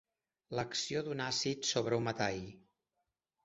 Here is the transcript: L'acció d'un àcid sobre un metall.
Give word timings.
L'acció 0.59 1.03
d'un 1.09 1.21
àcid 1.27 1.71
sobre 1.75 1.99
un 2.01 2.09
metall. 2.11 2.43